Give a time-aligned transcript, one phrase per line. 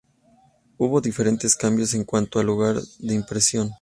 [0.79, 3.69] Hubo diferentes cambios en cuanto al lugar de impresión.